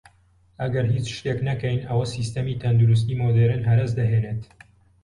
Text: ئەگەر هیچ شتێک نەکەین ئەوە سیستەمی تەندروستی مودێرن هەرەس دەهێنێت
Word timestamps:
ئەگەر 0.61 0.85
هیچ 0.95 1.07
شتێک 1.17 1.39
نەکەین 1.49 1.79
ئەوە 1.89 2.05
سیستەمی 2.15 2.59
تەندروستی 2.61 3.17
مودێرن 3.21 3.61
هەرەس 3.69 3.91
دەهێنێت 3.99 4.43